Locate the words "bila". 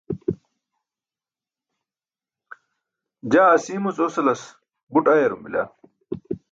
5.45-5.63